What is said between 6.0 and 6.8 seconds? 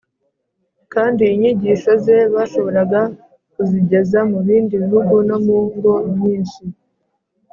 nyinshi